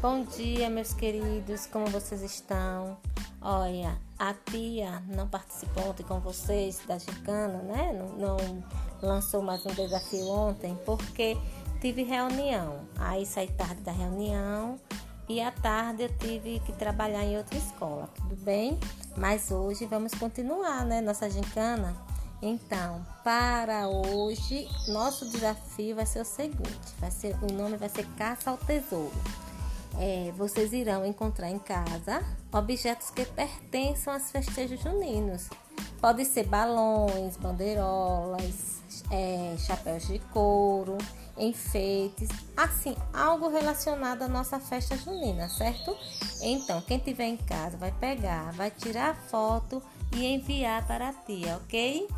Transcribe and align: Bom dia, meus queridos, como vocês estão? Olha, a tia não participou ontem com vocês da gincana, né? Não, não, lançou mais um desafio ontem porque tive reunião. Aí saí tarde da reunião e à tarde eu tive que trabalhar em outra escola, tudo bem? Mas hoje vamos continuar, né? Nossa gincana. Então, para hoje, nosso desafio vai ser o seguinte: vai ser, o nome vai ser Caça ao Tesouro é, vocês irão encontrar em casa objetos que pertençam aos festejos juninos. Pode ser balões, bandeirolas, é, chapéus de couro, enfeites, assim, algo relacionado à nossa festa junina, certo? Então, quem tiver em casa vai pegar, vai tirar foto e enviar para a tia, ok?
Bom 0.00 0.22
dia, 0.22 0.70
meus 0.70 0.94
queridos, 0.94 1.66
como 1.66 1.88
vocês 1.88 2.22
estão? 2.22 2.96
Olha, 3.42 3.98
a 4.16 4.32
tia 4.32 5.02
não 5.08 5.26
participou 5.26 5.90
ontem 5.90 6.04
com 6.04 6.20
vocês 6.20 6.80
da 6.86 6.96
gincana, 6.98 7.60
né? 7.62 7.92
Não, 7.92 8.36
não, 8.36 8.64
lançou 9.02 9.42
mais 9.42 9.66
um 9.66 9.74
desafio 9.74 10.28
ontem 10.28 10.78
porque 10.86 11.36
tive 11.80 12.04
reunião. 12.04 12.86
Aí 12.96 13.26
saí 13.26 13.48
tarde 13.48 13.80
da 13.80 13.90
reunião 13.90 14.78
e 15.28 15.40
à 15.40 15.50
tarde 15.50 16.04
eu 16.04 16.18
tive 16.18 16.60
que 16.60 16.72
trabalhar 16.74 17.24
em 17.24 17.36
outra 17.36 17.58
escola, 17.58 18.08
tudo 18.14 18.36
bem? 18.36 18.78
Mas 19.16 19.50
hoje 19.50 19.84
vamos 19.84 20.14
continuar, 20.14 20.84
né? 20.84 21.00
Nossa 21.00 21.28
gincana. 21.28 21.96
Então, 22.40 23.04
para 23.24 23.88
hoje, 23.88 24.68
nosso 24.86 25.28
desafio 25.28 25.96
vai 25.96 26.06
ser 26.06 26.20
o 26.20 26.24
seguinte: 26.24 26.94
vai 27.00 27.10
ser, 27.10 27.34
o 27.42 27.52
nome 27.52 27.76
vai 27.76 27.88
ser 27.88 28.06
Caça 28.16 28.52
ao 28.52 28.56
Tesouro 28.56 29.10
é, 29.98 30.32
vocês 30.36 30.72
irão 30.72 31.04
encontrar 31.04 31.50
em 31.50 31.58
casa 31.58 32.22
objetos 32.52 33.10
que 33.10 33.24
pertençam 33.24 34.14
aos 34.14 34.30
festejos 34.30 34.80
juninos. 34.80 35.48
Pode 36.00 36.24
ser 36.24 36.44
balões, 36.44 37.36
bandeirolas, 37.36 38.80
é, 39.10 39.56
chapéus 39.58 40.06
de 40.06 40.18
couro, 40.32 40.96
enfeites, 41.36 42.28
assim, 42.56 42.96
algo 43.12 43.48
relacionado 43.48 44.22
à 44.22 44.28
nossa 44.28 44.58
festa 44.58 44.96
junina, 44.96 45.48
certo? 45.48 45.96
Então, 46.42 46.80
quem 46.80 46.98
tiver 46.98 47.26
em 47.26 47.36
casa 47.36 47.76
vai 47.76 47.92
pegar, 47.92 48.52
vai 48.52 48.70
tirar 48.70 49.14
foto 49.14 49.82
e 50.12 50.26
enviar 50.26 50.86
para 50.86 51.08
a 51.08 51.12
tia, 51.12 51.56
ok? 51.56 52.08